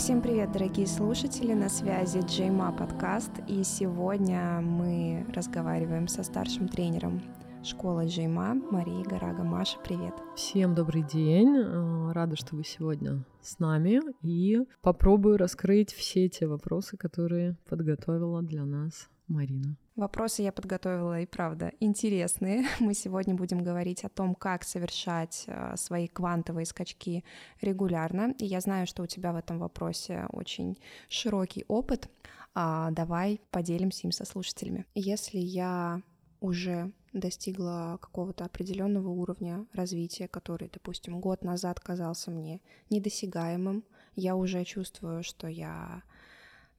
[0.00, 7.20] Всем привет, дорогие слушатели, на связи Джейма подкаст, и сегодня мы разговариваем со старшим тренером
[7.62, 9.44] школы Джейма Марии Гарага.
[9.44, 10.14] Маша, привет.
[10.34, 16.46] Всем добрый день, э, рада, что вы сегодня с нами, и попробую раскрыть все те
[16.46, 19.76] вопросы, которые подготовила для нас Марина.
[19.96, 22.64] Вопросы я подготовила и правда интересные.
[22.80, 27.24] Мы сегодня будем говорить о том, как совершать э, свои квантовые скачки
[27.60, 28.34] регулярно.
[28.38, 32.08] И я знаю, что у тебя в этом вопросе очень широкий опыт.
[32.54, 34.86] А давай поделимся им со слушателями.
[34.94, 36.02] Если я
[36.40, 43.84] уже достигла какого-то определенного уровня развития, который, допустим, год назад казался мне недосягаемым,
[44.14, 46.02] я уже чувствую, что я,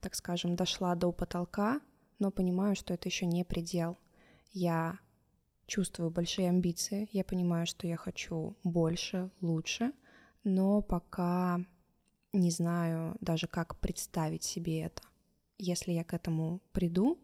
[0.00, 1.80] так скажем, дошла до потолка,
[2.22, 3.98] но понимаю, что это еще не предел.
[4.52, 5.00] Я
[5.66, 9.92] чувствую большие амбиции, я понимаю, что я хочу больше, лучше,
[10.44, 11.60] но пока
[12.32, 15.02] не знаю даже, как представить себе это.
[15.58, 17.18] Если я к этому приду,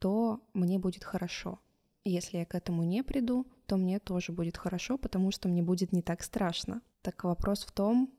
[0.00, 1.60] то мне будет хорошо.
[2.04, 5.92] Если я к этому не приду, то мне тоже будет хорошо, потому что мне будет
[5.92, 6.82] не так страшно.
[7.02, 8.12] Так вопрос в том,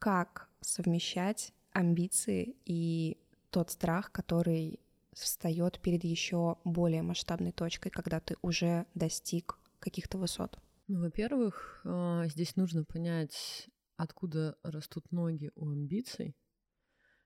[0.00, 3.18] как совмещать амбиции и
[3.50, 4.80] тот страх, который
[5.12, 10.58] встает перед еще более масштабной точкой, когда ты уже достиг каких-то высот?
[10.88, 16.36] Ну, во-первых, а, здесь нужно понять, откуда растут ноги у амбиций,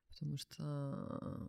[0.08, 1.48] потому что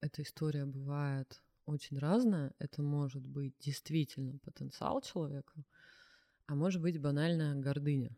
[0.00, 2.52] эта история бывает очень разная.
[2.58, 5.64] Это может быть действительно потенциал человека,
[6.46, 8.16] а может быть банальная гордыня.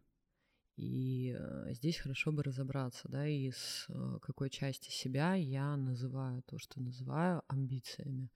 [0.76, 6.58] И э, здесь хорошо бы разобраться, да, из э, какой части себя я называю то,
[6.58, 8.30] что называю амбициями.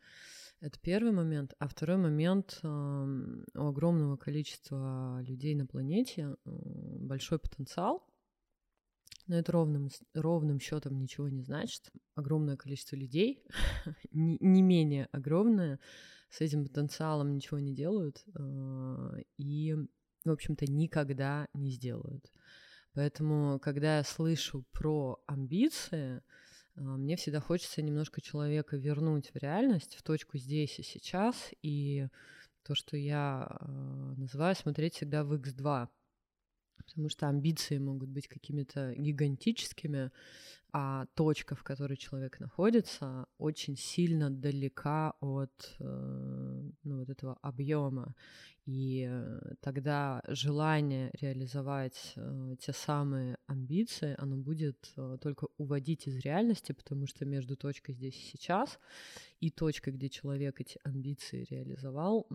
[0.60, 1.54] Это первый момент.
[1.58, 8.06] А второй момент, у огромного количества людей на планете большой потенциал,
[9.26, 11.90] но это ровным, ровным счетом ничего не значит.
[12.14, 13.42] Огромное количество людей,
[14.12, 15.80] не, не менее огромное,
[16.30, 18.24] с этим потенциалом ничего не делают.
[18.34, 19.76] Э, и
[20.30, 22.30] в общем-то, никогда не сделают.
[22.94, 26.22] Поэтому, когда я слышу про амбиции,
[26.76, 32.08] а, мне всегда хочется немножко человека вернуть в реальность, в точку здесь и сейчас, и
[32.62, 35.88] то, что я а, называю смотреть всегда в X2,
[36.76, 40.10] потому что амбиции могут быть какими-то гигантическими,
[40.72, 48.14] а точка, в которой человек находится, очень сильно далека от э, ну, вот этого объема.
[48.66, 56.16] И э, тогда желание реализовать э, те самые амбиции, оно будет э, только уводить из
[56.16, 58.80] реальности, потому что между точкой здесь и сейчас
[59.38, 62.26] и точкой, где человек эти амбиции реализовал,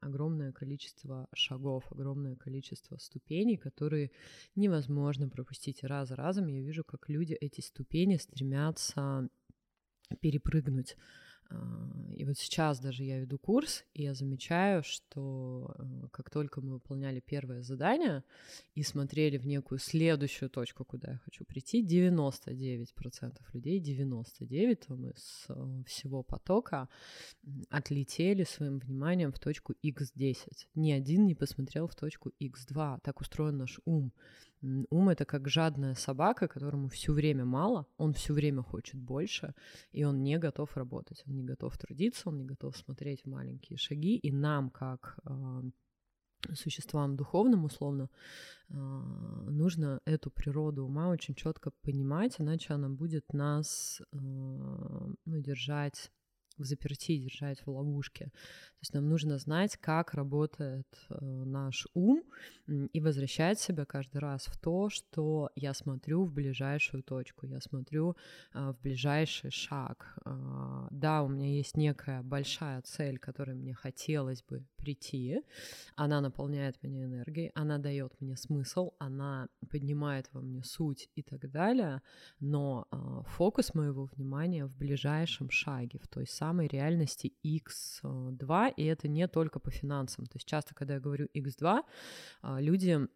[0.00, 4.12] огромное количество шагов, огромное количество ступеней, которые
[4.54, 6.46] невозможно пропустить раз за разом.
[6.46, 9.28] Я вижу, как люди эти ступени стремятся
[10.20, 10.96] перепрыгнуть.
[11.48, 16.60] А, и вот сейчас даже я веду курс, и я замечаю, что э, как только
[16.60, 18.24] мы выполняли первое задание
[18.74, 22.86] и смотрели в некую следующую точку, куда я хочу прийти, 99%
[23.52, 26.88] людей, 99 там, из э, всего потока
[27.70, 30.36] отлетели своим вниманием в точку x10.
[30.74, 33.00] Ни один не посмотрел в точку x2.
[33.02, 34.12] Так устроен наш ум.
[34.90, 39.54] Ум— это как жадная собака, которому все время мало, он все время хочет больше,
[39.92, 44.16] и он не готов работать, он не готов трудиться, он не готов смотреть маленькие шаги,
[44.16, 45.62] и нам, как э,
[46.54, 48.08] существам духовным, условно,
[48.68, 56.10] э, нужно эту природу ума очень четко понимать, иначе она будет нас э, ну, держать
[56.58, 58.26] в заперти, держать в ловушке.
[58.26, 62.22] То есть нам нужно знать, как работает э, наш ум
[62.66, 68.16] и возвращать себя каждый раз в то, что я смотрю в ближайшую точку, я смотрю
[68.54, 70.18] э, в ближайший шаг.
[70.24, 75.42] Э, да, у меня есть некая большая цель, к которой мне хотелось бы прийти.
[75.96, 81.50] Она наполняет меня энергией, она дает мне смысл, она поднимает во мне суть и так
[81.50, 82.02] далее.
[82.40, 82.86] Но
[83.26, 89.58] фокус моего внимания в ближайшем шаге, в той самой реальности X2, и это не только
[89.60, 90.26] по финансам.
[90.26, 91.82] То есть часто, когда я говорю X2,
[92.42, 93.08] а, люди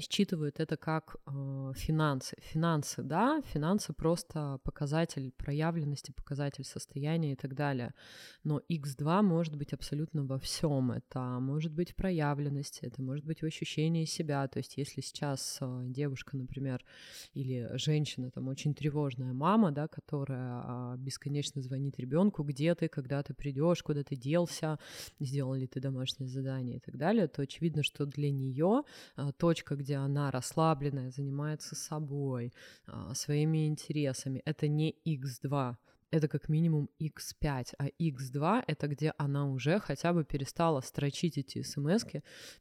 [0.00, 2.36] считывают это как э, финансы.
[2.40, 7.94] Финансы, да, финансы просто показатель проявленности, показатель состояния и так далее.
[8.42, 10.92] Но X2 может быть абсолютно во всем.
[10.92, 14.46] Это может быть в проявленности, это может быть в ощущении себя.
[14.48, 16.84] То есть, если сейчас э, девушка, например,
[17.32, 23.22] или женщина, там очень тревожная мама, да, которая э, бесконечно звонит ребенку, где ты, когда
[23.22, 24.78] ты придешь, куда ты делся,
[25.20, 28.82] сделал ли ты домашнее задание и так далее, то очевидно, что для нее
[29.16, 32.52] э, точка, где она расслабленная, занимается собой,
[32.86, 35.76] а, своими интересами, это не X2,
[36.10, 41.62] это как минимум X5, а X2 это где она уже хотя бы перестала строчить эти
[41.62, 42.04] смс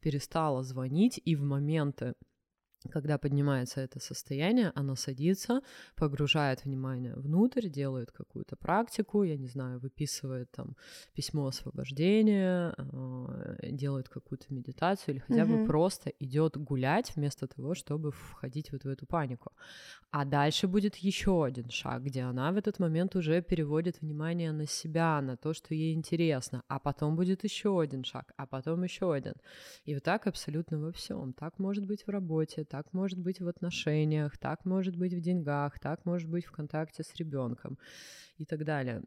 [0.02, 2.14] перестала звонить, и в моменты
[2.89, 5.62] когда поднимается это состояние, оно садится,
[5.95, 10.75] погружает внимание внутрь, делает какую-то практику, я не знаю, выписывает там
[11.13, 18.12] письмо освобождения, э, делает какую-то медитацию или хотя бы просто идет гулять вместо того, чтобы
[18.12, 19.51] входить вот в эту панику.
[20.12, 24.68] А дальше будет еще один шаг, где она в этот момент уже переводит внимание на
[24.68, 29.13] себя, на то, что ей интересно, а потом будет еще один шаг, а потом еще
[29.13, 29.33] один.
[29.85, 31.33] И вот так абсолютно во всем.
[31.33, 35.80] Так может быть в работе, так может быть в отношениях, так может быть в деньгах,
[35.80, 37.78] так может быть в контакте с ребенком
[38.40, 39.04] и так далее.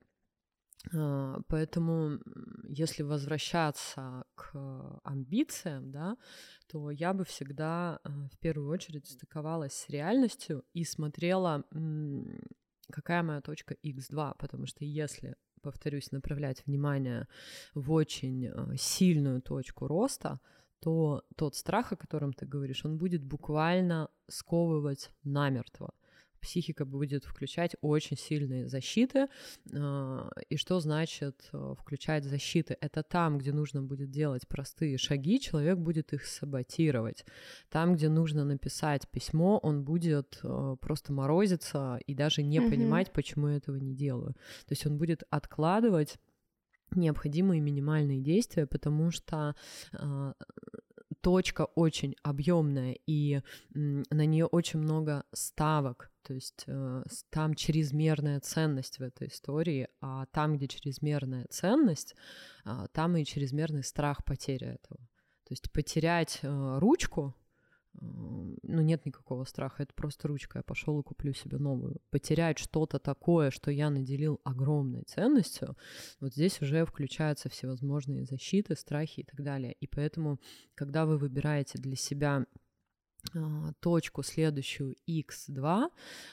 [0.95, 2.21] А, поэтому,
[2.69, 6.17] если возвращаться к амбициям, да,
[6.69, 11.65] то я бы всегда а, в первую очередь стыковалась с реальностью и смотрела,
[12.93, 17.27] какая моя точка X2, потому что если повторюсь, направлять внимание
[17.75, 20.39] в очень а, сильную точку роста,
[20.81, 25.93] то тот страх, о котором ты говоришь, он будет буквально сковывать намертво
[26.47, 29.27] психика будет включать очень сильные защиты.
[29.75, 32.77] А, и что значит э, включать защиты?
[32.81, 37.25] Это там, где нужно будет делать простые шаги, человек будет их саботировать.
[37.69, 42.71] Там, где нужно написать письмо, он будет э, просто морозиться и даже не mm-hmm.
[42.71, 44.35] понимать, почему я этого не делаю.
[44.67, 46.19] То есть он будет откладывать
[46.95, 49.55] необходимые минимальные действия, потому что
[49.93, 50.33] э,
[51.21, 53.41] точка очень объемная, и
[53.75, 56.11] на нее очень много ставок.
[56.23, 62.17] То есть э, там чрезмерная ценность в этой истории, а там, где чрезмерная ценность,
[62.65, 65.01] э, там и чрезмерный страх потери этого.
[65.47, 67.35] То есть потерять э, ручку
[68.01, 72.01] ну, нет никакого страха, это просто ручка, я пошел и куплю себе новую.
[72.11, 75.77] Потерять что-то такое, что я наделил огромной ценностью,
[76.21, 79.75] вот здесь уже включаются всевозможные защиты, страхи и так далее.
[79.81, 80.41] И поэтому,
[80.75, 82.47] когда вы выбираете для себя
[83.81, 85.91] точку следующую x2,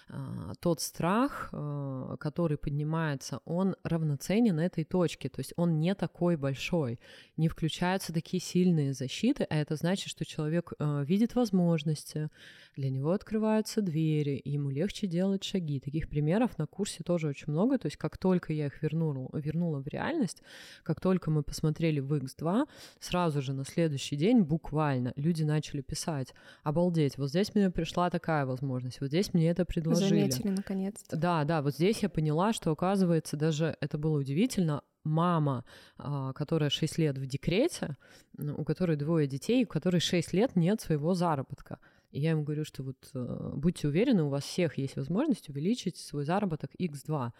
[0.09, 6.35] а, тот страх, а, который поднимается, он равноценен этой точке, то есть он не такой
[6.35, 6.99] большой,
[7.37, 12.29] не включаются такие сильные защиты, а это значит, что человек видит возможности,
[12.75, 15.79] для него открываются двери, ему легче делать шаги.
[15.79, 19.79] Таких примеров на курсе тоже очень много, то есть как только я их вернула, вернула
[19.79, 20.41] в реальность,
[20.83, 22.67] как только мы посмотрели в X2,
[22.99, 26.82] сразу же на следующий день буквально люди начали писать, обалдеть,
[27.17, 30.29] вот здесь мне пришла такая возможность, вот здесь мне это предложили.
[30.29, 31.15] Заметили наконец-то.
[31.15, 35.65] Да, да, вот здесь я поняла, что оказывается даже это было удивительно, мама,
[35.97, 37.97] а, которая 6 лет в декрете,
[38.37, 41.79] у которой двое детей, у которой 6 лет нет своего заработка.
[42.11, 45.97] И я ему говорю, что вот э, будьте уверены, у вас всех есть возможность увеличить
[45.97, 47.31] свой заработок x2.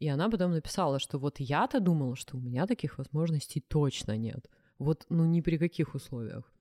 [0.00, 4.48] И она потом написала, что вот я-то думала, что у меня таких возможностей точно нет.
[4.78, 6.51] Вот, ну ни при каких условиях.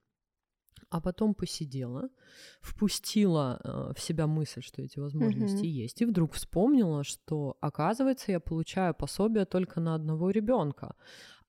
[0.92, 2.10] А потом посидела,
[2.62, 5.84] впустила э, в себя мысль, что эти возможности mm-hmm.
[5.84, 10.96] есть, и вдруг вспомнила, что, оказывается, я получаю пособие только на одного ребенка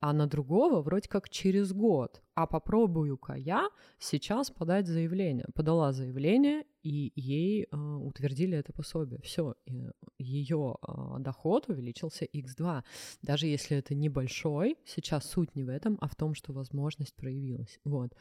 [0.02, 2.22] а на другого вроде как через год.
[2.34, 3.68] А попробую-ка я
[4.00, 5.46] сейчас подать заявление.
[5.54, 9.20] Подала заявление, и ей э, утвердили это пособие.
[9.22, 9.54] Все,
[10.18, 12.82] ее э, доход увеличился x2.
[13.22, 17.78] Даже если это небольшой, сейчас суть не в этом, а в том, что возможность проявилась.
[17.84, 18.12] Вот.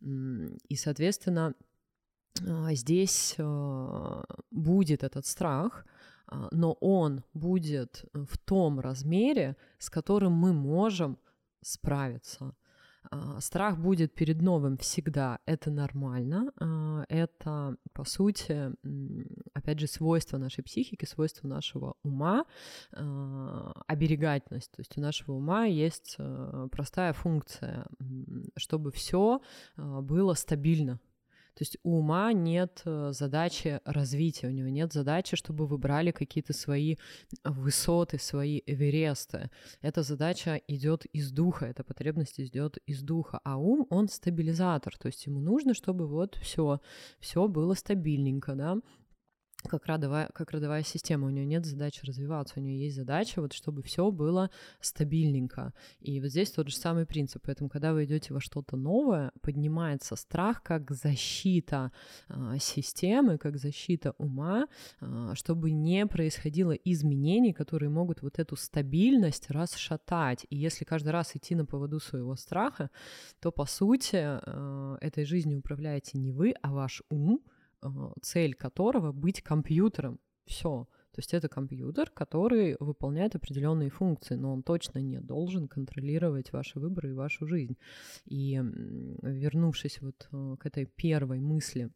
[0.00, 1.54] И, соответственно,
[2.40, 5.86] э, здесь э, будет этот страх,
[6.52, 11.16] но он будет в том размере, с которым мы можем
[11.62, 12.54] справиться.
[13.10, 18.72] А, страх будет перед новым всегда, это нормально, а, это, по сути,
[19.54, 22.44] опять же, свойство нашей психики, свойство нашего ума,
[22.92, 26.16] а, оберегательность, то есть у нашего ума есть
[26.70, 27.86] простая функция,
[28.56, 29.40] чтобы все
[29.76, 31.00] было стабильно,
[31.58, 36.12] то есть у ума нет э, задачи развития, у него нет задачи, чтобы вы брали
[36.12, 36.94] какие-то свои
[37.42, 39.50] высоты, свои эвересты.
[39.82, 45.08] Эта задача идет из духа, эта потребность идет из духа, а ум, он стабилизатор, то
[45.08, 46.80] есть ему нужно, чтобы вот все,
[47.18, 48.76] все было стабильненько, да,
[49.66, 51.26] как родовая, как родовая система.
[51.26, 54.50] У нее нет задачи развиваться, у нее есть задача, вот, чтобы все было
[54.80, 55.72] стабильненько.
[56.00, 57.42] И вот здесь тот же самый принцип.
[57.44, 61.90] Поэтому, когда вы идете во что-то новое, поднимается страх как защита
[62.28, 64.68] э, системы, как защита ума,
[65.00, 70.46] э, чтобы не происходило изменений, которые могут вот эту стабильность расшатать.
[70.50, 72.90] И если каждый раз идти на поводу своего страха,
[73.40, 77.40] то, по сути, э, этой жизнью управляете не вы, а ваш ум,
[78.22, 80.18] цель которого быть компьютером.
[80.46, 80.88] Все.
[81.12, 86.78] То есть это компьютер, который выполняет определенные функции, но он точно не должен контролировать ваши
[86.78, 87.76] выборы и вашу жизнь.
[88.24, 88.54] И
[89.22, 91.90] вернувшись вот э, к этой первой мысли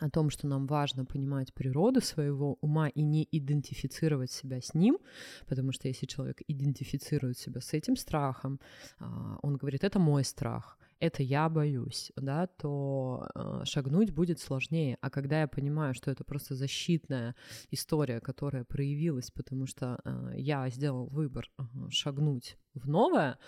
[0.00, 4.98] о том, что нам важно понимать природу своего ума и не идентифицировать себя с ним,
[5.46, 8.60] потому что если человек идентифицирует себя с этим страхом,
[8.98, 14.98] а, он говорит, это мой страх, это я боюсь, да, то э, шагнуть будет сложнее.
[15.00, 17.34] А когда я понимаю, что это просто защитная
[17.70, 23.38] история, которая проявилась, потому что э, я сделал выбор э, шагнуть в новое,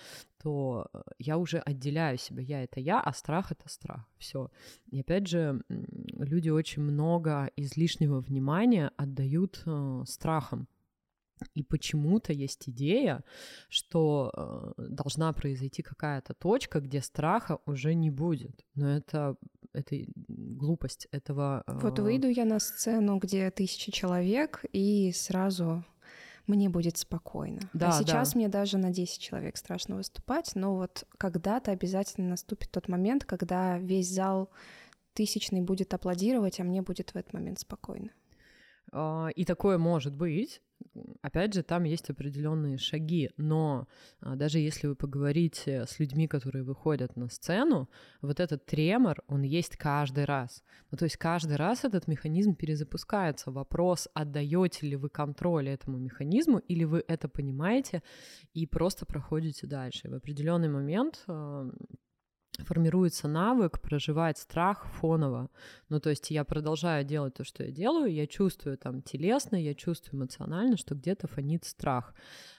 [0.42, 2.42] то э, я уже отделяю себя.
[2.42, 4.08] Я это я, а страх это страх.
[4.18, 4.50] Все.
[4.90, 10.68] И опять же, люди очень много излишнего внимания отдают э, страхам.
[11.54, 13.24] И почему-то есть идея,
[13.68, 18.64] что э, должна произойти какая-то точка, где страха уже не будет.
[18.74, 19.36] Но это,
[19.72, 19.96] это
[20.28, 21.64] глупость этого.
[21.66, 21.78] Э...
[21.80, 25.84] Вот выйду я на сцену, где тысяча человек, и сразу
[26.46, 27.60] мне будет спокойно.
[27.72, 28.38] А да, а сейчас да.
[28.38, 33.78] мне даже на 10 человек страшно выступать, но вот когда-то обязательно наступит тот момент, когда
[33.78, 34.50] весь зал
[35.14, 38.10] тысячный будет аплодировать, а мне будет в этот момент спокойно.
[38.92, 40.60] А, и такое может быть.
[41.22, 43.86] Опять же, там есть определенные шаги, но
[44.20, 47.88] а, даже если вы поговорите с людьми, которые выходят на сцену,
[48.20, 50.62] вот этот тремор, он есть каждый раз.
[50.90, 53.50] Ну, то есть каждый раз этот механизм перезапускается.
[53.50, 58.02] Вопрос, отдаете ли вы контроль этому механизму, или вы это понимаете
[58.52, 60.10] и просто проходите дальше.
[60.10, 61.24] В определенный момент
[62.58, 65.48] формируется навык проживать страх фоново.
[65.88, 69.74] Ну, то есть я продолжаю делать то, что я делаю, я чувствую там телесно, я
[69.74, 72.14] чувствую эмоционально, что где-то фонит страх.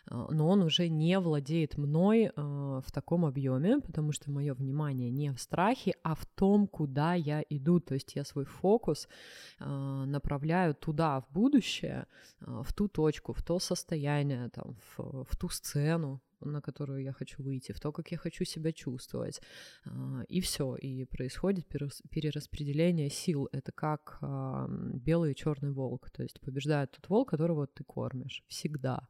[0.08, 5.12] А, но он уже не владеет мной а, в таком объеме, потому что мое внимание
[5.12, 7.80] не в страхе, а в том, куда я иду.
[7.80, 9.08] То есть я свой фокус
[9.60, 12.08] а, направляю туда, в будущее,
[12.40, 17.44] в ту точку, в то состояние, там, в, в ту сцену, на которую я хочу
[17.44, 19.42] выйти, в то, как я хочу себя чувствовать.
[19.86, 20.76] А, и все.
[20.76, 23.50] И происходит перераспределение сил.
[23.52, 24.20] Это как
[24.94, 26.10] белый и черный волк.
[26.10, 28.44] То есть побеждает тот волк, которого ты кормишь.
[28.48, 29.08] Всегда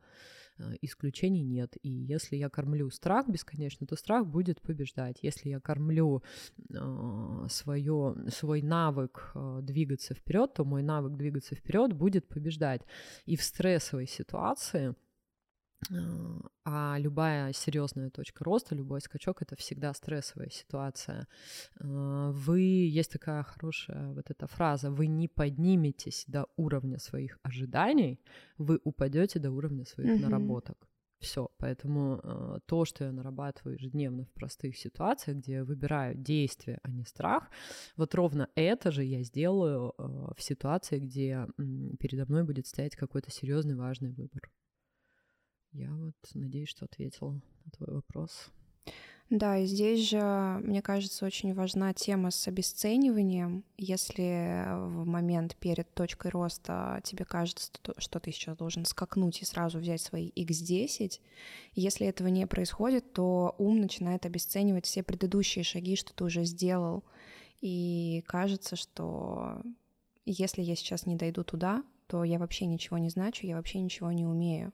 [0.58, 1.76] а, исключений нет.
[1.82, 5.20] И если я кормлю страх бесконечно, то страх будет побеждать.
[5.22, 6.24] Если я кормлю
[7.50, 12.82] свое, свой навык двигаться вперед, то мой навык двигаться вперед будет побеждать.
[13.26, 14.96] И в стрессовой ситуации
[16.66, 21.28] а любая серьезная точка роста, любой скачок это всегда стрессовая ситуация.
[21.80, 28.20] Э, вы есть такая хорошая вот эта фраза: вы не подниметесь до уровня своих ожиданий,
[28.58, 30.22] вы упадете до уровня своих mm-hmm.
[30.22, 30.88] наработок.
[31.24, 36.80] Все, поэтому э, то, что я нарабатываю ежедневно в простых ситуациях, где я выбираю действие,
[36.84, 37.50] а не страх,
[37.96, 40.04] вот ровно это же я сделаю э,
[40.36, 41.64] в ситуации, где э,
[41.98, 44.52] передо мной будет стоять какой-то серьезный важный выбор.
[45.74, 48.52] Я вот надеюсь, что ответила на твой вопрос.
[49.30, 50.22] Да, и здесь же,
[50.64, 53.64] мне кажется, очень важна тема с обесцениванием.
[53.78, 59.80] Если в момент перед точкой роста тебе кажется, что ты сейчас должен скакнуть и сразу
[59.80, 61.20] взять свои x10,
[61.74, 67.04] если этого не происходит, то ум начинает обесценивать все предыдущие шаги, что ты уже сделал.
[67.60, 69.64] И кажется, что
[70.26, 74.12] если я сейчас не дойду туда, то я вообще ничего не значу, я вообще ничего
[74.12, 74.74] не умею.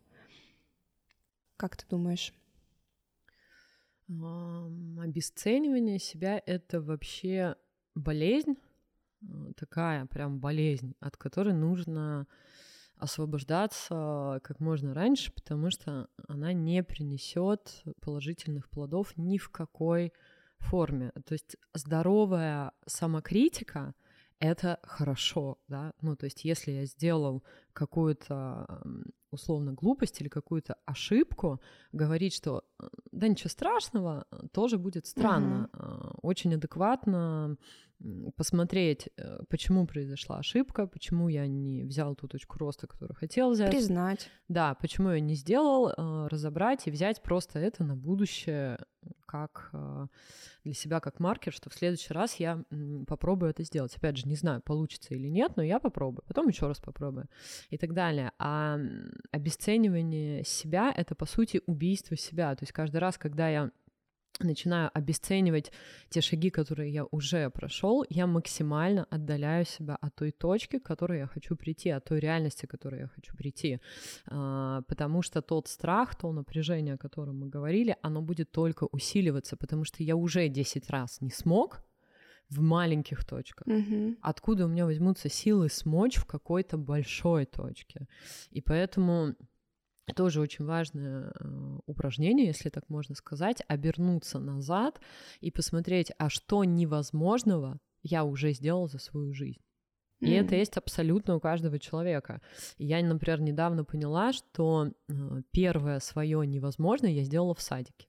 [1.60, 2.34] Как ты думаешь?
[4.08, 7.58] Обесценивание себя— это вообще
[7.96, 8.56] болезнь,
[9.22, 9.26] э,
[9.58, 12.28] такая прям болезнь, от которой нужно
[12.96, 20.14] освобождаться как можно раньше, потому что она не принесет положительных плодов ни в какой
[20.60, 21.12] форме.
[21.26, 23.94] То есть здоровая самокритика—
[24.40, 27.44] это хорошо, да, ну, то есть если я сделал
[27.74, 28.82] какую-то
[29.32, 35.70] условно глупость или какую-то ошибку, говорить, что э, да ничего страшного, тоже будет странно.
[35.74, 36.20] Угу.
[36.24, 37.58] Очень адекватно
[38.36, 39.10] посмотреть,
[39.50, 43.72] почему произошла ошибка, почему я не взял ту точку роста, которую хотел взять.
[43.72, 44.30] Признать.
[44.48, 45.94] Да, почему я не сделал,
[46.28, 48.78] разобрать и взять просто это на будущее
[49.26, 50.08] как э,
[50.64, 52.64] для себя как маркер, что в следующий раз я
[53.08, 53.96] попробую это сделать.
[53.96, 57.28] Опять же, не знаю, получится или нет, но я попробую, потом еще раз попробую
[57.70, 58.32] и так далее.
[58.40, 58.80] А
[59.32, 62.56] обесценивание себя— это, по сути, убийство себя.
[62.56, 63.72] То есть каждый раз, когда я
[64.44, 65.72] начинаю обесценивать
[66.10, 71.20] те шаги, которые я уже прошел, я максимально отдаляю себя от той точки, к которой
[71.20, 73.80] я хочу прийти, от той реальности, к которой я хочу прийти.
[74.28, 79.58] А, потому что тот страх, то напряжение, о котором мы говорили, оно будет только усиливаться,
[79.58, 81.82] потому что я уже 10 раз не смог
[82.50, 83.68] в маленьких точках.
[83.68, 84.18] Mm-hmm.
[84.22, 88.08] Откуда у меня возьмутся силы смочь в какой-то большой точке?
[88.50, 89.36] И поэтому
[90.16, 95.00] тоже очень важное э, упражнение, если так можно сказать, обернуться назад
[95.42, 99.62] и посмотреть, а что невозможного я уже сделал за свою жизнь.
[100.20, 100.46] И mm.
[100.46, 102.42] это есть абсолютно у каждого человека.
[102.78, 105.14] Я, например, недавно поняла, что э,
[105.52, 108.08] первое свое невозможное я сделала в садике.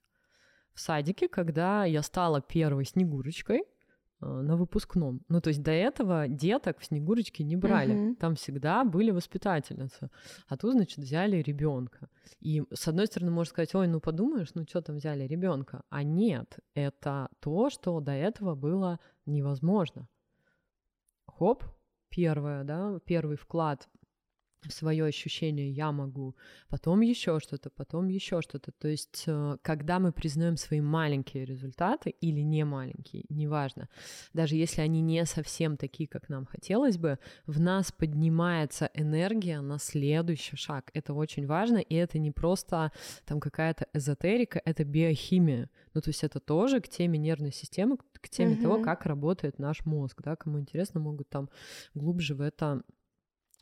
[0.73, 3.63] В садике, когда я стала первой снегурочкой,
[4.21, 5.21] на выпускном.
[5.29, 7.95] Ну, то есть до этого деток в Снегурочке не брали.
[7.95, 8.17] Uh-huh.
[8.17, 10.11] Там всегда были воспитательницы.
[10.49, 12.09] А тут, значит, взяли ребенка.
[12.41, 15.83] И с одной стороны, можно сказать, ой, ну подумаешь, ну что там взяли ребенка.
[15.89, 20.09] А нет, это то, что до этого было невозможно.
[21.27, 21.65] Хоп,
[22.11, 23.89] первое, да, первый вклад
[24.69, 26.37] свое ощущение я могу,
[26.69, 28.73] потом еще что-то, потом еще что-то.
[28.73, 33.89] То есть, э, когда мы признаем свои маленькие результаты или не маленькие, неважно,
[34.33, 39.79] даже если они не совсем такие, как нам хотелось бы, в нас поднимается энергия на
[39.79, 40.91] следующий шаг.
[40.95, 42.93] Это очень важно, и это не просто
[43.25, 45.71] там какая-то эзотерика, это биохимия.
[45.95, 48.63] Ну, то есть это тоже к теме нервной системы, к теме uh-huh.
[48.63, 51.49] того, как работает наш мозг, да, кому интересно, могут там
[51.95, 52.83] глубже в это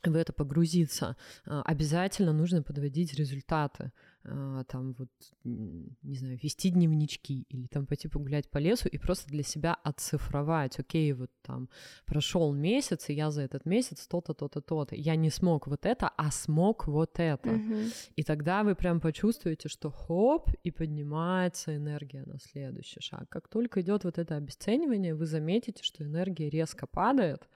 [0.03, 1.15] в это погрузиться,
[1.45, 3.91] а, обязательно нужно подводить результаты.
[4.25, 5.09] А, там вот,
[5.43, 10.77] не знаю, вести дневнички или там пойти погулять по лесу и просто для себя оцифровать.
[10.79, 11.69] Окей, вот там
[12.05, 14.95] прошел месяц, и я за этот месяц то-то, то-то, то-то.
[14.95, 17.49] Я не смог вот это, а смог вот это.
[17.49, 17.93] Mm-hmm.
[18.17, 23.29] И тогда вы прям почувствуете, что хоп, и поднимается энергия на следующий шаг.
[23.29, 27.47] Как только идет вот это обесценивание, вы заметите, что энергия резко падает,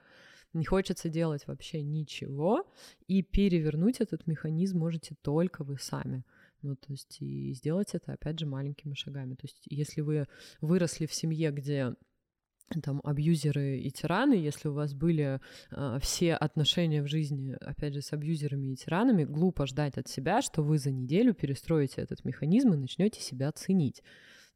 [0.54, 2.66] не хочется делать вообще ничего,
[3.06, 6.24] и перевернуть этот механизм можете только вы сами.
[6.62, 9.34] Ну, то есть и сделать это, опять же, маленькими шагами.
[9.34, 10.26] То есть если вы
[10.62, 11.94] выросли в семье, где
[12.82, 18.00] там абьюзеры и тираны, если у вас были э, все отношения в жизни, опять же,
[18.00, 22.72] с абьюзерами и тиранами, глупо ждать от себя, что вы за неделю перестроите этот механизм
[22.72, 24.02] и начнете себя ценить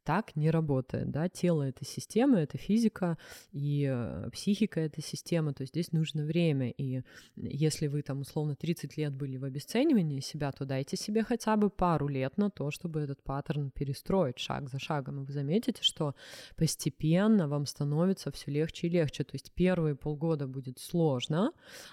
[0.08, 3.18] так не работает, да, тело— это система, это физика,
[3.52, 7.02] и э, психика— это система, то есть здесь нужно время, и
[7.36, 11.68] если вы там условно 30 лет были в обесценивании себя, то дайте себе хотя бы
[11.68, 16.14] пару лет на то, чтобы этот паттерн перестроить шаг за шагом, и вы заметите, что
[16.56, 21.52] постепенно вам становится все легче и легче, то есть первые полгода будет сложно,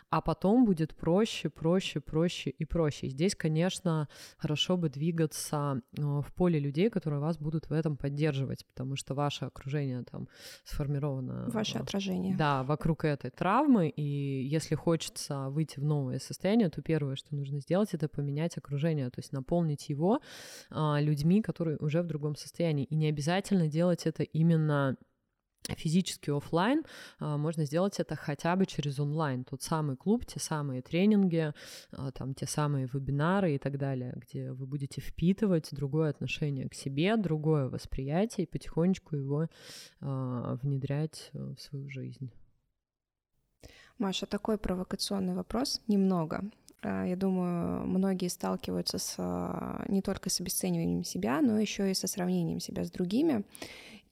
[0.09, 3.07] а потом будет проще, проще, проще и проще.
[3.07, 7.97] И здесь, конечно, хорошо бы двигаться э, в поле людей, которые вас будут в этом
[8.05, 10.27] поддерживать, потому что ваше окружение там
[10.63, 11.49] сформировано...
[11.49, 12.35] Ваше отражение.
[12.37, 17.59] Да, вокруг этой травмы, и если хочется выйти в новое состояние, то первое, что нужно
[17.61, 20.19] сделать, это поменять окружение, то есть наполнить его
[20.69, 22.85] а, людьми, которые уже в другом состоянии.
[22.85, 24.97] И не обязательно делать это именно
[25.73, 26.83] физически офлайн,
[27.19, 29.43] а, можно сделать это хотя бы через онлайн.
[29.43, 31.53] Тот самый клуб, те самые тренинги,
[31.91, 36.73] а, там те самые вебинары и так далее, где вы будете впитывать другое отношение к
[36.73, 39.47] себе, другое восприятие и потихонечку его
[40.01, 42.31] а, внедрять в свою жизнь.
[43.97, 46.43] Маша, такой провокационный вопрос немного.
[46.83, 49.15] Я думаю, многие сталкиваются с
[49.87, 53.43] не только с обесцениванием себя, но еще и со сравнением себя с другими.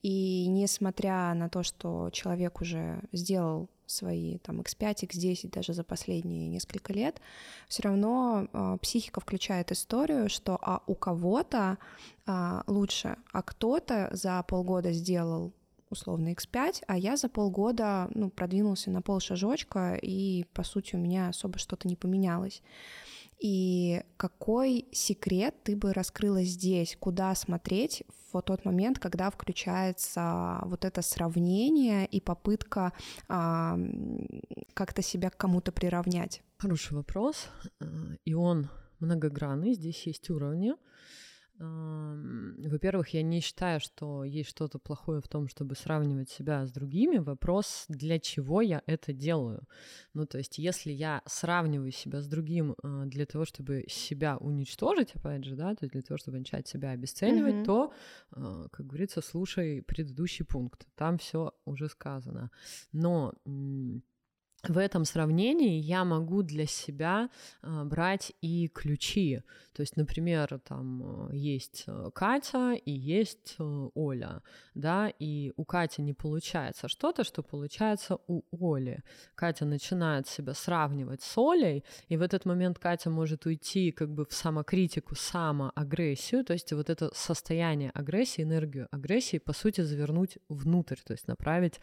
[0.04, 6.46] И несмотря на то, что человек уже сделал свои там X5, X10 даже за последние
[6.46, 7.22] несколько лет,
[7.68, 11.78] все равно э, психика включает историю, что а у кого-то
[12.26, 15.54] э, лучше, а кто-то за полгода сделал
[15.88, 20.98] условно X5, а я за полгода ну, продвинулся на пол шажочка, и, по сути, у
[20.98, 22.62] меня особо что-то не поменялось.
[23.38, 30.84] И какой секрет ты бы раскрыла здесь, куда смотреть в тот момент, когда включается вот
[30.84, 32.92] это сравнение и попытка
[33.28, 33.78] а,
[34.74, 36.42] как-то себя к кому-то приравнять?
[36.58, 37.48] Хороший вопрос,
[37.80, 37.84] э,
[38.24, 38.70] и он
[39.00, 40.74] многогранный, здесь есть уровни.
[41.58, 47.18] Во-первых, я не считаю, что есть что-то плохое в том, чтобы сравнивать себя с другими.
[47.18, 49.62] Вопрос, для чего я это делаю.
[50.14, 55.14] Ну, то есть, если я сравниваю себя с другим а, для того, чтобы себя уничтожить,
[55.14, 57.64] опять же, да, то есть для того, чтобы начать себя обесценивать, mm-hmm.
[57.64, 57.92] то,
[58.32, 60.86] а, как говорится, слушай предыдущий пункт.
[60.96, 62.50] Там все уже сказано.
[62.92, 63.32] Но
[64.68, 67.28] в этом сравнении я могу для себя
[67.62, 69.42] э, брать и ключи.
[69.74, 74.42] То есть, например, там э, есть э, Катя и есть э, Оля,
[74.74, 79.02] да, и у Кати не получается что-то, что получается у Оли.
[79.34, 84.24] Катя начинает себя сравнивать с Олей, и в этот момент Катя может уйти как бы
[84.24, 90.98] в самокритику, самоагрессию, то есть вот это состояние агрессии, энергию агрессии, по сути, завернуть внутрь,
[91.04, 91.80] то есть направить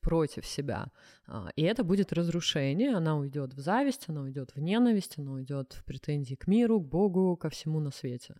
[0.00, 0.90] против себя.
[1.26, 5.72] А, и это будет разрушение, она уйдет в зависть, она уйдет в ненависть, она уйдет
[5.72, 8.34] в претензии к миру, к Богу, ко всему на свете.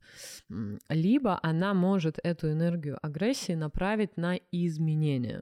[0.89, 5.41] Либо она может эту энергию агрессии направить на изменения.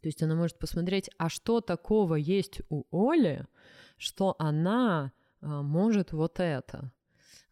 [0.00, 3.46] То есть она может посмотреть, а что такого есть у Оли,
[3.96, 6.92] что она а, может вот это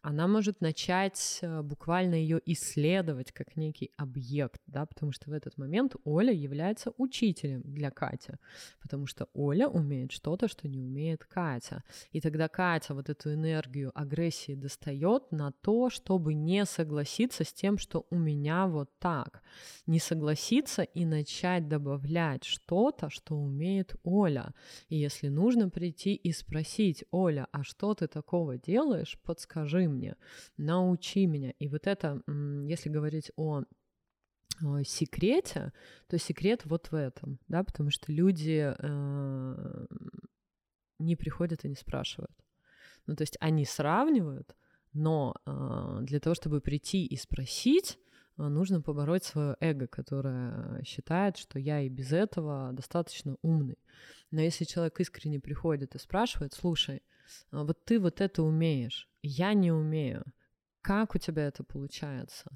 [0.05, 5.57] она может начать э, буквально ее исследовать как некий объект, да, потому что в этот
[5.57, 8.33] момент Оля является учителем для Кати,
[8.79, 11.83] потому что Оля умеет что-то, что не умеет Катя.
[12.11, 17.79] И тогда Катя вот эту энергию агрессии достает на то, чтобы не согласиться с тем,
[17.79, 19.41] что у меня вот так.
[19.87, 24.53] Не согласиться и начать добавлять что-то, что умеет Оля.
[24.87, 30.15] И если нужно прийти и спросить, Оля, а что ты такого делаешь, подскажи мне,
[30.57, 31.53] научи меня.
[31.59, 32.21] И вот это,
[32.67, 33.63] если говорить о
[34.83, 35.73] секрете,
[36.07, 39.85] то секрет вот в этом, да, потому что люди э,
[40.99, 42.31] не приходят и не спрашивают.
[43.05, 44.55] Ну, то есть они сравнивают,
[44.93, 47.99] но э, для того, чтобы прийти и спросить,
[48.37, 53.79] нужно побороть свое эго, которое считает, что я и без этого достаточно умный.
[54.31, 57.03] Но если человек искренне приходит и спрашивает, слушай,
[57.51, 60.23] а, вот ты вот это умеешь, я не умею.
[60.81, 62.51] Как у тебя это получается?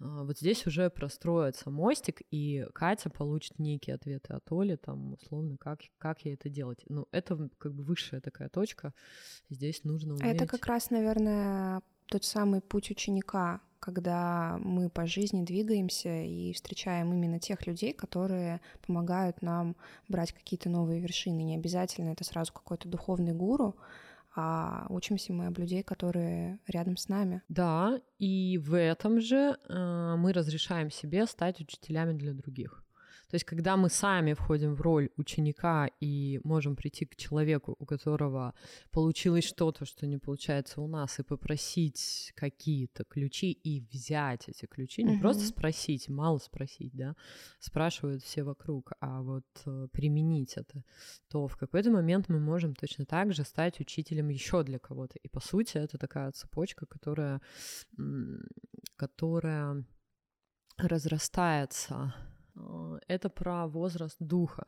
[0.00, 5.56] А, вот здесь уже простроится мостик, и Катя получит некие ответы от Оли, там, условно,
[5.58, 6.84] как, как ей это делать.
[6.88, 8.92] Ну, это как бы высшая такая точка,
[9.48, 10.24] здесь нужно уметь...
[10.24, 17.12] Это как раз, наверное, тот самый путь ученика, когда мы по жизни двигаемся и встречаем
[17.14, 19.76] именно тех людей, которые помогают нам
[20.08, 21.42] брать какие-то новые вершины.
[21.42, 23.76] Не обязательно это сразу какой-то духовный гуру,
[24.34, 27.42] а учимся мы об людей, которые рядом с нами.
[27.48, 32.84] Да, и в этом же э, мы разрешаем себе стать учителями для других.
[33.30, 37.86] То есть, когда мы сами входим в роль ученика и можем прийти к человеку, у
[37.86, 38.54] которого
[38.90, 45.04] получилось что-то, что не получается у нас, и попросить какие-то ключи и взять эти ключи,
[45.04, 45.20] не угу.
[45.20, 47.14] просто спросить, мало спросить, да,
[47.60, 50.82] спрашивают все вокруг, а вот э, применить это,
[51.28, 55.20] то в какой-то момент мы можем точно так же стать учителем еще для кого-то.
[55.22, 57.40] И по сути это такая цепочка, которая,
[58.96, 59.84] которая
[60.78, 62.12] разрастается
[63.08, 64.64] это про возраст духа.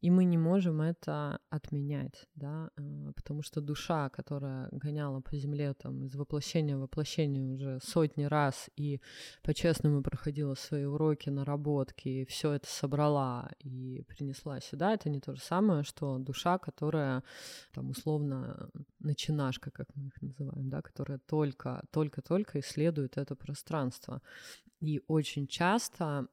[0.00, 5.74] И мы не можем это отменять, да, э, потому что душа, которая гоняла по земле
[5.74, 9.00] там из воплощения в воплощение уже сотни раз и
[9.42, 15.34] по-честному проходила свои уроки, наработки, и все это собрала и принесла сюда, это не то
[15.34, 17.22] же самое, что душа, которая
[17.72, 24.20] там условно начинашка, как мы их называем, да, которая только, только-только исследует это пространство.
[24.80, 26.26] И очень часто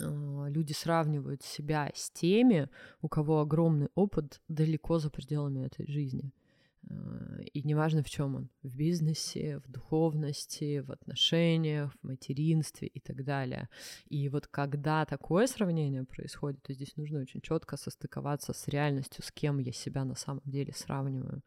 [0.00, 2.68] люди сравнивают себя с теми,
[3.02, 6.32] у кого огромный опыт далеко за пределами этой жизни.
[6.88, 13.00] А, и неважно в чем он, в бизнесе, в духовности, в отношениях, в материнстве и
[13.00, 13.68] так далее.
[14.08, 19.30] И вот когда такое сравнение происходит, то здесь нужно очень четко состыковаться с реальностью, с
[19.30, 21.42] кем я себя на самом деле сравниваю.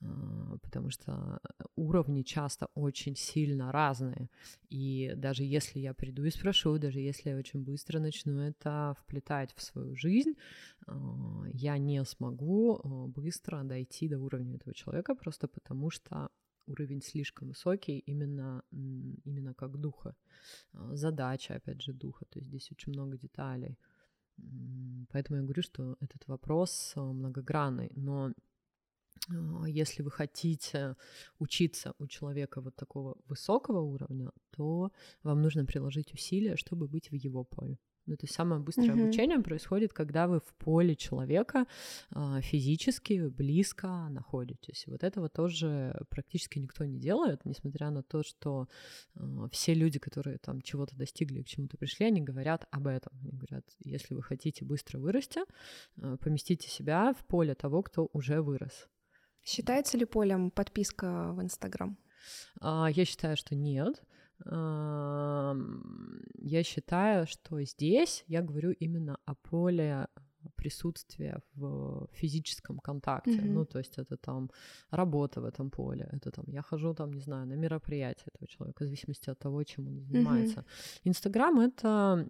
[0.00, 1.40] А, потому что
[1.76, 4.30] уровни часто очень сильно разные.
[4.68, 9.54] И даже если я приду и спрошу, даже если я очень быстро начну это вплетать
[9.54, 10.34] в свою жизнь,
[10.86, 16.30] а, я не смогу а, быстро дойти до уровня этого человека, просто потому что
[16.66, 20.14] уровень слишком высокий именно, именно как духа.
[20.72, 22.24] Задача, опять же, духа.
[22.26, 23.76] То есть здесь очень много деталей.
[25.10, 27.90] Поэтому я говорю, что этот вопрос многогранный.
[27.96, 28.32] Но
[29.66, 30.96] если вы хотите
[31.38, 34.90] учиться у человека вот такого высокого уровня, то
[35.22, 37.78] вам нужно приложить усилия, чтобы быть в его поле.
[38.06, 39.02] Ну, то есть самое быстрое mm-hmm.
[39.04, 41.66] обучение происходит, когда вы в поле человека
[42.10, 44.84] э, физически близко находитесь.
[44.88, 48.68] Вот этого тоже практически никто не делает, несмотря на то, что
[49.14, 53.12] э, все люди, которые там чего-то достигли, к чему-то пришли, они говорят об этом.
[53.20, 55.42] Они говорят, если вы хотите быстро вырасти,
[55.96, 58.88] э, поместите себя в поле того, кто уже вырос.
[59.44, 61.96] Считается ли полем подписка в Инстаграм?
[62.60, 64.02] Э, я считаю, что нет
[66.44, 70.08] я считаю, что здесь я говорю именно о поле
[70.56, 73.38] присутствия в физическом контакте.
[73.38, 73.52] Mm-hmm.
[73.52, 74.50] Ну, то есть это там
[74.90, 78.82] работа в этом поле, это там я хожу там, не знаю, на мероприятие этого человека,
[78.82, 80.64] в зависимости от того, чем он занимается.
[81.04, 81.68] Инстаграм mm-hmm.
[81.68, 82.26] это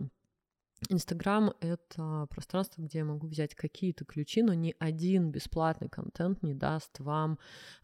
[0.89, 6.55] Инстаграм— это пространство, где я могу взять какие-то ключи, но ни один бесплатный контент не
[6.55, 7.39] даст вам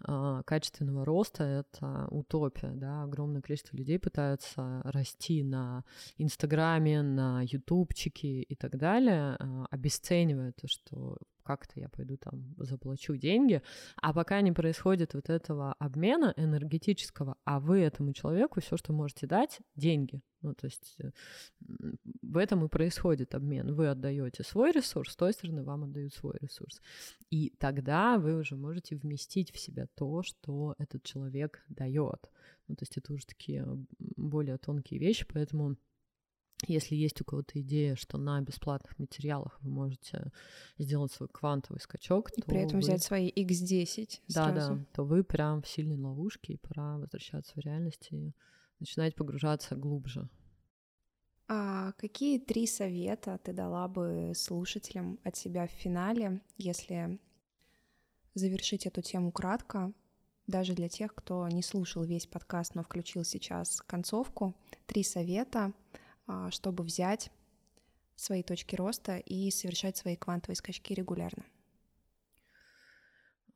[0.07, 1.45] э, качественного роста.
[1.45, 5.85] Это утопия, да, огромное количество людей пытаются расти на
[6.17, 13.17] Инстаграме, на Ютубчике и так далее, э, обесценивая то, что как-то я пойду там заплачу
[13.17, 13.63] деньги,
[13.97, 19.27] а пока не происходит вот этого обмена энергетического, а вы этому человеку все, что можете
[19.27, 20.21] дать, деньги.
[20.43, 21.11] Ну, то есть э,
[22.21, 23.75] в этом и происходит обмен.
[23.75, 26.83] Вы отдаете свой ресурс, с той стороны вам отдают свой ресурс.
[27.31, 32.31] И тогда вы уже можете вместить в себя то, что этот человек дает.
[32.69, 33.67] Ну, то есть это уже такие
[33.99, 35.77] более тонкие вещи, поэтому
[36.67, 40.33] если есть у кого-то идея, что на бесплатных материалах вы можете
[40.77, 42.81] сделать свой квантовый скачок, и при этом вы...
[42.81, 44.75] взять свои X10 да, сразу.
[44.77, 48.33] Да, то вы прям в сильной ловушке, и пора возвращаться в реальность и
[48.81, 50.29] начинать погружаться глубже.
[51.47, 57.19] А какие три совета ты дала бы слушателям от себя в финале, если
[58.35, 59.93] завершить эту тему кратко,
[60.47, 64.55] даже для тех, кто не слушал весь подкаст, но включил сейчас концовку,
[64.87, 65.73] три совета—
[66.51, 67.31] чтобы взять
[68.17, 71.45] свои точки роста и совершать свои квантовые скачки регулярно?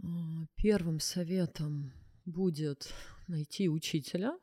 [0.03, 1.93] А, первым советом
[2.25, 2.93] будет
[3.29, 4.39] найти учителя,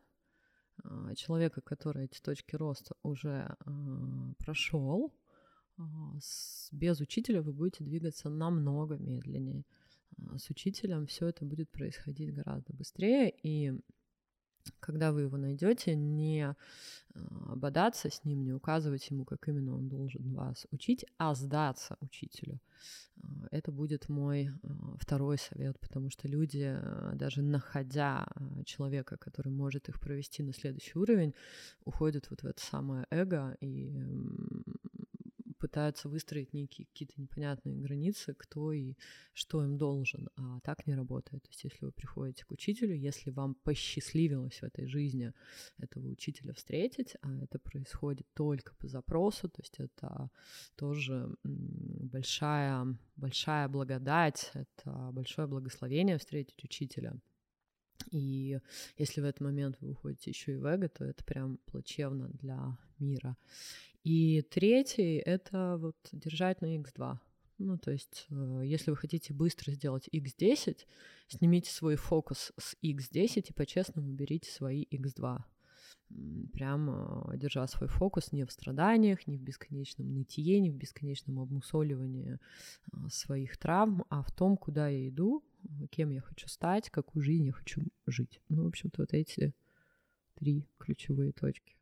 [0.84, 3.56] а, человека, который эти точки роста уже
[4.38, 5.14] прошел.
[6.74, 9.64] Без учителя вы будете двигаться намного медленнее.
[10.38, 13.72] С учителем все это будет происходить гораздо быстрее, и
[14.80, 16.56] когда вы его найдете, не
[17.14, 21.98] а, бодаться с ним, не указывать ему, как именно он должен вас учить, а сдаться
[22.02, 22.60] учителю.
[23.22, 26.78] А, это будет мой а, второй совет, потому что люди,
[27.14, 28.28] даже находя
[28.66, 31.34] человека, который может их провести на следующий уровень,
[31.86, 34.02] уходят вот в это самое эго и
[35.60, 38.96] пытаются выстроить некие какие-то непонятные границы, кто и
[39.34, 41.44] что им должен, а так не работает.
[41.44, 45.34] То есть если вы приходите к учителю, если вам посчастливилось в этой жизни
[45.78, 50.30] этого учителя встретить, а это происходит только по запросу, то есть это
[50.76, 57.20] тоже большая, большая благодать, это большое благословение встретить учителя.
[58.12, 58.60] И
[58.98, 62.78] если в этот момент вы уходите еще и в эго, то это прям плачевно для
[63.00, 63.38] мира.
[64.04, 67.20] И третий— это вот держать на x2.
[67.60, 70.86] Ну, то есть, э, если вы хотите быстро сделать x10,
[71.28, 75.44] снимите свой фокус с x10 и по-честному берите свои x2.
[76.54, 81.40] Прям э, держа свой фокус не в страданиях, не в бесконечном нытье, не в бесконечном
[81.40, 82.40] обмусоливании
[82.94, 85.44] э, своих травм, а в том, куда я иду,
[85.92, 88.42] кем я хочу стать, какую жизнь я хочу жить.
[88.50, 89.54] Ну, в общем-то, вот эти
[90.36, 91.76] три ключевые точки.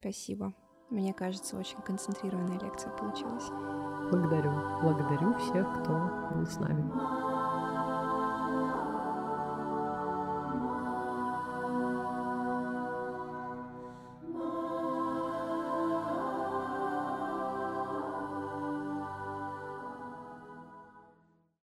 [0.00, 0.54] Спасибо.
[0.90, 3.48] Мне кажется, очень концентрированная лекция получилась.
[4.10, 4.52] Благодарю.
[4.82, 7.25] Благодарю всех, кто был с нами.